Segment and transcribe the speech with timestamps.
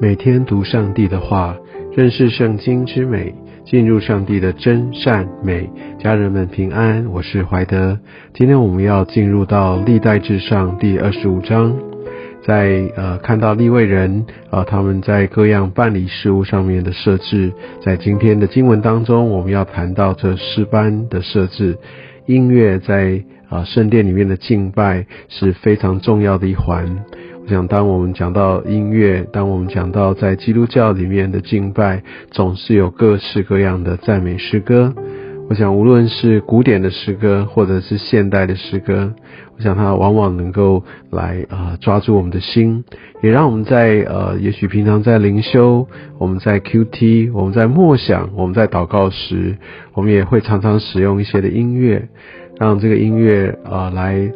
[0.00, 1.56] 每天读上帝的话，
[1.92, 5.68] 认识圣经之美，进入上帝的真善美。
[5.98, 7.98] 家人们平安，我是怀德。
[8.32, 11.76] 今天我们要进入到历代至上第二十五章，
[12.44, 17.52] 在呃看到立位人啊他们在各样办理事务上面的设置，
[17.84, 21.76] 在今天的经文当中，我们要谈到这诗班的设置，
[22.26, 27.04] 音乐在啊圣殿里面的敬拜是非常重要的一环。
[27.48, 34.94] 讲，当我们讲到音乐，当我们讲到在基督教里面的敬拜，总是有各式各样的赞美诗歌。
[35.48, 39.14] 我想，无论是古典的诗歌，或者是现代的诗歌，
[39.56, 42.84] 我想它往往能够来啊抓住我们的心，
[43.22, 45.88] 也让我们在呃，也许平常在灵修，
[46.18, 49.56] 我们在 QT，我们在默想，我们在祷告时，
[49.94, 52.08] 我们也会常常使用一些的音乐，
[52.60, 54.30] 让这个音乐啊来。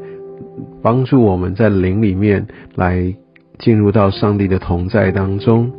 [0.82, 3.14] 帮助我们在灵里面来
[3.58, 5.70] 进入到上帝的同在当中，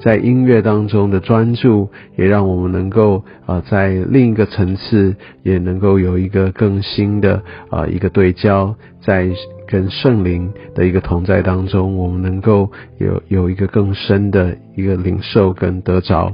[0.00, 9.28] 在音乐当中的专注，也让我们能够啊在另一个层次，也能够有一个更新的啊一个对焦，在
[9.66, 16.32] 跟圣灵的一个同在当中，我们能够有有一个更深的一个领受跟得着。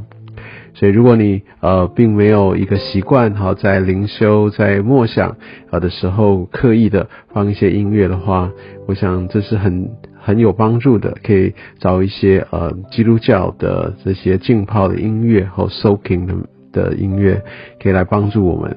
[0.75, 5.37] 所以，如果你呃并没有一个习惯，好在灵修、在默想
[5.71, 8.51] 啊的时候刻意的放一些音乐的话，
[8.87, 11.15] 我想这是很很有帮助的。
[11.23, 16.35] 可以找一些呃基督教的这些浸泡的音乐和 soaking 的
[16.73, 17.43] 的音乐，
[17.81, 18.75] 可以来帮助我们。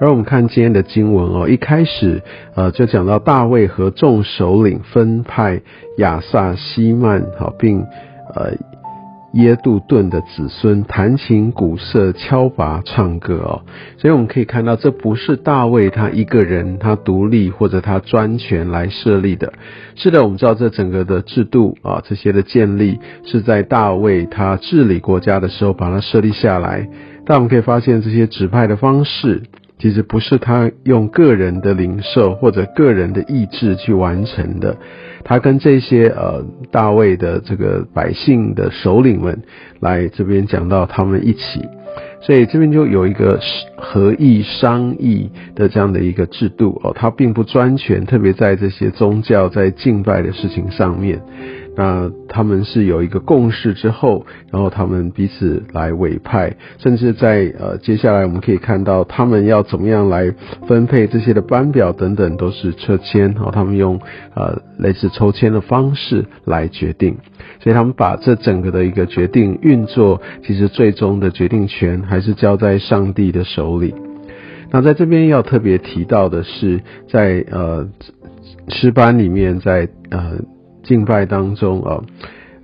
[0.00, 2.20] 而我们看今天的经文哦，一开始
[2.56, 5.62] 呃就讲到大卫和众首领分派
[5.98, 7.80] 亚萨西曼好，并
[8.34, 8.52] 呃。
[9.36, 13.62] 耶杜顿的子孙弹琴、鼓瑟、敲拔、唱歌哦，
[13.98, 19.52] 所以我们可以看到，这不是大卫他一个人他独立或者他专权来设立的。
[19.94, 26.88] 是的，我们知道这整个的制度啊，这些的建立是在大卫他治理国家的时候把它设立下来。
[27.26, 29.42] 但我们可以发现，这些指派的方式。
[29.78, 34.76] 其实不是他用个人的灵兽或者个人的意志去完成的，
[35.22, 39.42] 他跟这些呃大卫的这个百姓的首领们
[39.80, 41.68] 来这边讲到他们一起，
[42.22, 43.38] 所以这边就有一个
[43.76, 51.20] 合议商议的这样的一个制度哦，他并不专权，特别在这些宗教在敬拜的事情上面。
[51.76, 60.34] 那他们是有一个共识之后，然后他们彼此来委派，甚至在呃接下来我们可以看到他们要怎么样来
[60.66, 64.00] 分配这些的班表等等，都是抽签，好，他们用
[64.34, 67.18] 呃类似抽签的方式来决定，
[67.60, 73.94] 所以他们把这整个的一个决定运作，其实最终的决定权还是交在上帝的手里。
[74.70, 77.86] 那在这边要特别提到的是，在呃
[78.68, 80.38] 诗班里面，在呃。
[80.86, 82.02] 敬拜当中啊，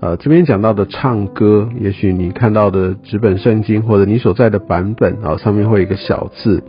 [0.00, 6.62] 呃，这边讲到的唱歌，也许你看到的纸本圣经或者你所在的版本啊，上面会有一个小字，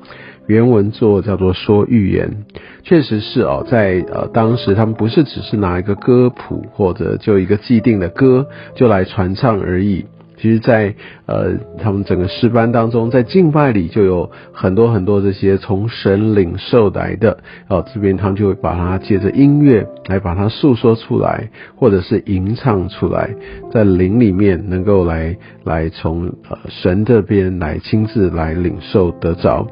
[0.47, 2.45] 原文作叫做说预言，
[2.83, 10.05] 确实是哦，在呃当时他们不是只是拿一个歌谱或者就一个既定的歌就来传唱而已。
[10.43, 10.93] 其实，在
[11.25, 17.37] 呃，他们整个诗班当中，在敬拜里就有很多很多这些从神领受来的
[17.69, 23.33] 哦，这边他们就会把它借着音乐来把它诉说出来，或者是吟唱出来，
[23.71, 29.65] 在灵里面能够来来从呃神这边来亲自来领受得着。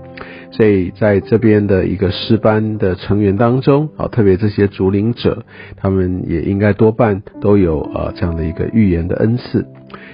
[0.52, 5.44] 所以在这边的一个诗班的成员当中啊，特别这些主领者，
[5.76, 9.66] 他们也应该多半都有呃这样的一个预言的恩赐。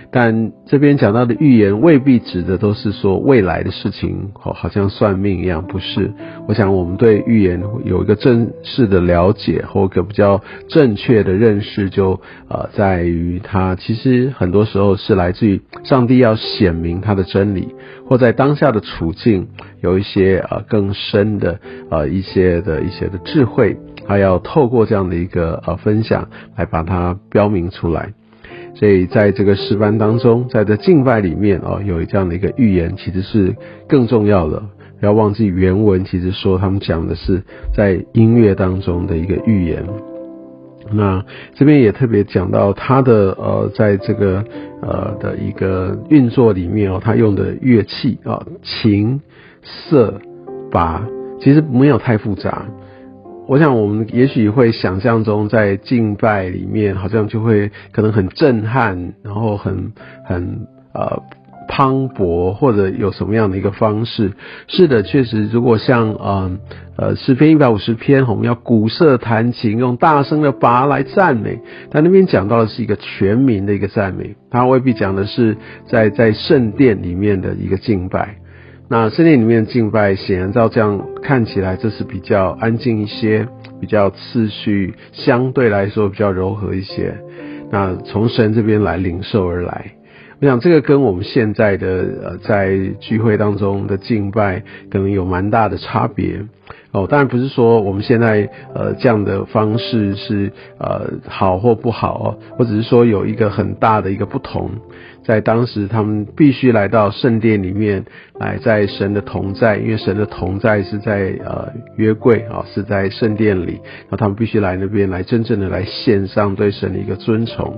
[0.09, 6.13] 但这边讲到的预言未必指的都是说未来的事情，好，好像算命一样，不是。
[6.47, 17.75] 我想我们对预言有一个正式的了解，或一个比较正确的认识，就呃在于它其实很多时候是来自于上帝要显明他的真理，
[18.07, 19.49] 或在当下的处境
[19.81, 21.59] 有一些呃更深的
[21.91, 23.77] 呃一些的一些的智慧，
[24.07, 28.13] 他要透过这样的一个呃分享来把它标明出来。
[28.79, 33.55] 所以在这个诗班当中，在这敬拜里面哦，有这样的一个预言，其实是
[33.87, 34.61] 更重要的。
[34.99, 37.41] 不要忘记原文，其实说他们讲的是
[37.75, 39.83] 在音乐当中的一个预言。
[40.91, 41.23] 那
[41.55, 44.43] 这边也特别讲到他的呃，在这个
[44.81, 49.19] 呃的一个运作里面哦，他用的乐器啊，琴、
[49.63, 50.21] 瑟、
[50.71, 51.03] 拔，
[51.39, 52.65] 其实没有太复杂。
[53.47, 59.93] 我想，我们也许会想象中，在敬拜里面，好像就会可能很震撼，然后很
[60.25, 61.23] 很呃
[61.69, 64.33] 磅礴，或者有什么样的一个方式？
[64.67, 66.59] 是的，确实，如果像呃
[66.97, 71.59] 呃诗篇一百五十篇，我们要鼓瑟弹琴，用大声的拔来赞美。
[71.89, 75.55] 他那边讲到的是一个全民的一个赞美，他未必讲的是
[75.87, 78.35] 在在圣殿里面的一个敬拜。
[78.89, 83.45] 那圣殿里面的敬拜，显然照这样看起来，这是比较安静一些，
[83.81, 87.13] 比较次序相对来说比较柔和一些。
[87.69, 89.91] 那从神这边来领受而来，
[90.39, 91.87] 我想这个跟我们现在的
[92.23, 94.61] 呃在聚会当中的敬拜
[94.91, 96.39] 可能有蛮大的差别。
[96.91, 104.71] 哦，当然不是说我们现在呃这样的方式是呃好或不好哦，我只是说有一个很大的一个不同。
[105.23, 108.05] 在当时，他们必须来到圣殿里面，
[108.39, 117.77] 来在神的同在，因为神的同在是在呃约柜啊，是在圣殿里，然后他们必须来那边来真正的来献上对神的一个尊崇。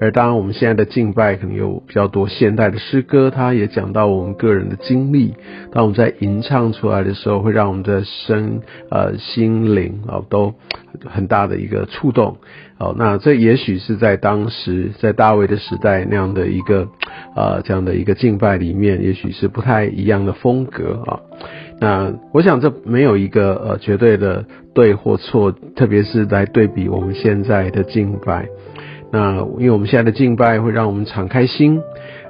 [0.00, 5.34] 而当然，我们现在的敬拜可能有比较多现代的诗歌，它也讲到我们个人的经历。
[5.72, 10.54] 当我们在吟唱出来的时候，会让我们的身、呃心灵啊都
[11.04, 12.38] 很大的一个触动。
[12.78, 16.88] 哦，那这也许是在当时在大卫的时代那样的一个
[17.36, 21.20] 呃这样的一个敬拜里面，也许是不太一样的风格啊。
[21.78, 28.48] 那我想这没有一个呃绝对的对或错，特别是来对比我们现在的敬拜。
[29.12, 31.80] 那因为我们现在的敬拜会让我们敞开心，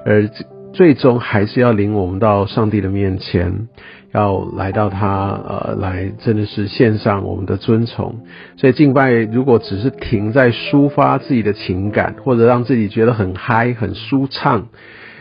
[0.05, 0.29] 而
[0.73, 3.69] 最终还是要领我们到上帝的面前，
[4.13, 8.21] 要来到他呃来真的是献上我们的尊崇。
[8.57, 14.69] 所以敬拜如果只是停在抒发自己的情感，或者让自己觉得很嗨很舒畅，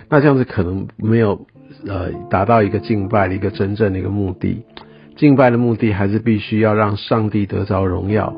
[0.08, 1.48] 那这样子可能没有
[1.88, 4.64] 呃达到一个敬拜的一个真正的一个目的。
[5.18, 8.34] 敬拜的目的还是必须要让上帝得着荣耀。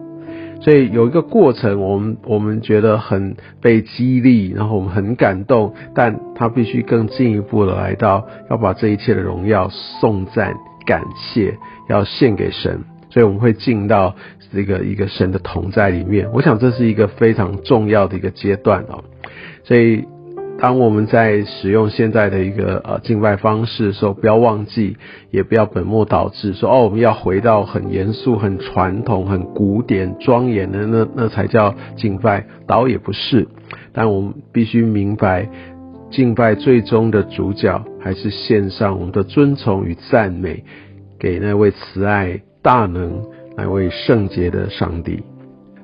[0.62, 10.54] 所以有一个过程，我们我们觉得很被激励，然后我们很感动，但他必须更进一步的来到，要把这一切的荣耀、送赞、
[10.86, 11.58] 感谢，
[11.90, 12.80] 要献给神。
[13.10, 14.16] 所以我们会进到
[14.54, 16.30] 这个一个神的同在里面。
[16.32, 19.04] 我想这是一个非常重要的一个阶段哦。
[19.64, 20.06] 所以。
[20.62, 24.96] 当我们在使用现在的一个呃敬拜方式的时候，不要忘记，
[25.32, 33.48] 也不要本末倒置，说哦，我们要回到很严肃、很传统、很古典、庄严的那那才叫敬拜，倒也不是。
[33.92, 35.50] 但我们必须明白，
[36.12, 40.64] 敬拜最终的主角还是献上我们的尊崇与赞美，
[41.20, 43.24] 给那位慈爱、大能、
[43.58, 45.24] 那位圣洁的上帝。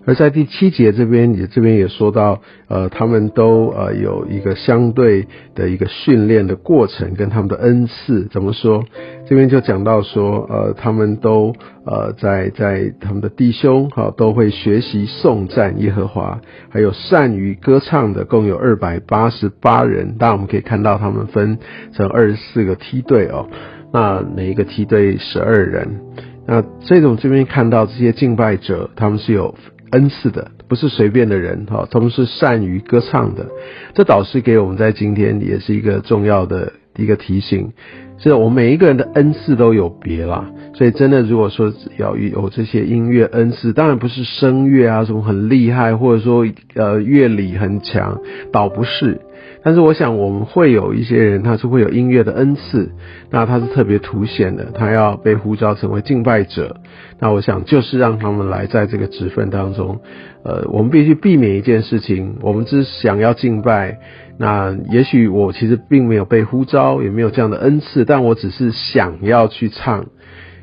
[0.07, 8.86] 而在第七节这边，也这边也说到，呃，他们都呃有一个相对的一个训练的过程，跟他们的恩赐怎么说？
[9.27, 11.54] 这边就讲到说，呃，他们都
[11.86, 16.39] 呃在在他们的弟兄哈都会学习颂赞耶和华，
[16.69, 20.15] 还有善于歌唱的，共有二百八十八人。
[20.18, 21.59] 当然我们可以看到他们分
[21.92, 23.50] 成二十四个梯队哦，
[23.92, 26.00] 那每一个梯队十二人。
[26.45, 29.54] 那这种这边看到这些敬拜者，他们是有。
[29.91, 33.45] 恩赐的不是随便的人哈，他们是善于歌唱的。
[33.93, 37.71] 这导师给我们在今天也是一个重要的一个提醒，
[38.17, 40.49] 是我们每一个人的恩赐都有别啦。
[40.73, 46.45] 所以真的，如果说要有这些音乐恩赐，当然不是声乐啊什么很厉害，或者说
[46.75, 48.19] 呃乐理很强，
[48.51, 49.21] 倒不是。
[49.63, 52.91] 但是我想，我们会有一些人，他是会有音乐的恩赐，
[53.31, 56.77] 那他是特别凸显的，他要被呼召成为敬拜者。
[57.19, 59.99] 那我想，就是让他们来在这个职分当中，
[60.44, 63.99] 呃，我们必须避免一件事情，我们只想要敬拜。
[64.39, 70.06] 那也许我其实并没有被呼召，也没有这样的恩赐，但我只是想要去唱。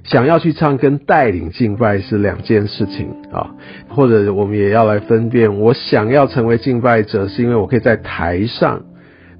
[0.04, 3.50] 想要去唱跟带领敬拜是两件事情啊，
[3.88, 8.82] 或者我们也要来分辨，我想要成为敬拜者，是因为我可以在台上。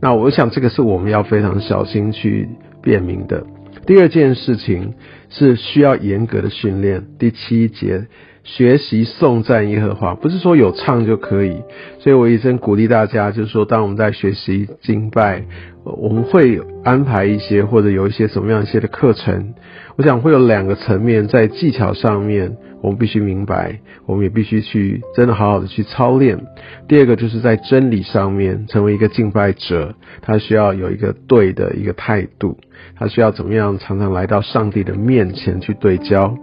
[0.00, 2.49] 那我想这个是我们要非常小心去
[2.83, 3.44] 辨明的。
[3.87, 4.94] 第二件事情
[5.28, 7.04] 是需要严格的训练。
[7.18, 8.06] 第七节。
[8.44, 11.62] 学习颂赞耶和华，不是说有唱就可以，
[11.98, 15.44] 所以我一直鼓励大家，就是说，当我们在学习敬拜，
[15.82, 19.54] 我们会安排一些或者有一些什么样一些的课程。
[19.96, 26.38] 我想会有两个层面，在技巧上面，我们必须明白，我们也必须去真的好好的去操练。
[26.86, 32.58] 第二个就是在真理上面，成为一个敬拜者，他需要有一个对的一个态度，
[32.96, 36.36] 他需要怎么样常常来到上帝的面前去对焦。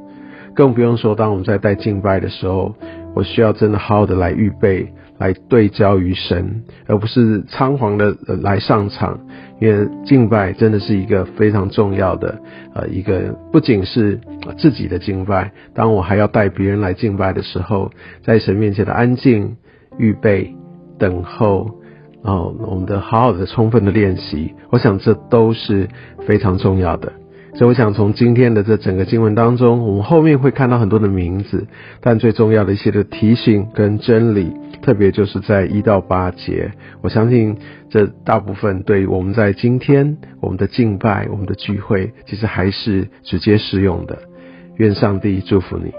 [0.55, 2.75] 更不用说，当我们在带敬拜的时候，
[3.15, 9.20] 我需要真的好好的来预备，来对焦于神，而不是仓皇的来上场。
[9.60, 12.39] 因为敬拜真的是一个非常重要的，
[12.74, 14.20] 呃，一个不仅是
[14.58, 17.91] 自己的敬拜，当我还要带别人来敬拜的时候，
[18.24, 19.58] 在神面前的安静、
[20.00, 20.55] 预备、
[20.98, 21.70] 等候，
[22.24, 25.88] 哦，我们的好好的充分的练习，我想这都是
[26.25, 27.13] 非常重要的。
[27.53, 31.67] 所以我想从今天的这整个经文当中，我们后面会看到很多的名字，
[32.00, 37.58] 但最重要的一些的提醒跟真理，特别就是在一到八节，我相信
[37.89, 44.17] 这大部分对我们在今天我们的敬拜、我们的聚会，其实还是直接适用的。
[44.77, 45.91] 愿上帝祝福你。